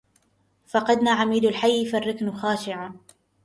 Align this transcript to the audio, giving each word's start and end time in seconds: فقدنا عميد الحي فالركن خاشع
فقدنا 0.67 1.11
عميد 1.11 1.45
الحي 1.45 1.85
فالركن 1.85 2.31
خاشع 2.31 2.89